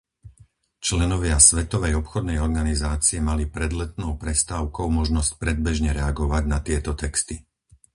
[0.87, 7.35] Členovia Svetovej obchodnej organizácie mali pred letnou prestávkou možnosť predbežne reagovať na tieto texty.